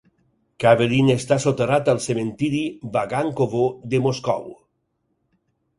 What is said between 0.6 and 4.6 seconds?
Kaverin està soterrat al cementiri Vagankovo de Moscou.